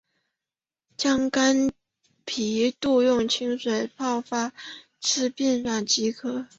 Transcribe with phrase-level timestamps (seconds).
[0.97, 1.71] 将干
[2.25, 4.51] 皮肚用清水泡发
[4.99, 6.47] 至变软即可。